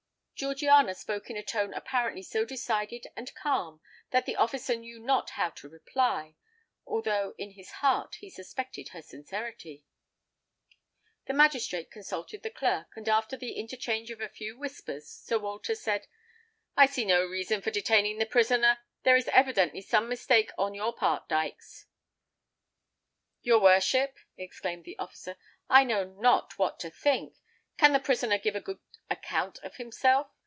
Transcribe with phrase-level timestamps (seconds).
[0.35, 5.29] Georgiana spoke in a tone apparently so decided and calm, that the officer knew not
[5.29, 6.35] how to reply;
[6.83, 9.85] although in his heart he suspected her sincerity.
[11.27, 15.75] The magistrate consulted the clerk; and, after the interchange of a few whispers, Sir Walter
[15.75, 16.07] said,
[16.75, 20.91] "I see no reason for detaining the prisoner: there is evidently some mistake on your
[20.91, 21.85] part, Dykes."
[23.43, 25.37] "Your worship," exclaimed the officer,
[25.69, 27.35] "I know not what to think.
[27.77, 28.79] Can the prisoner give a good
[29.09, 30.29] account of himself?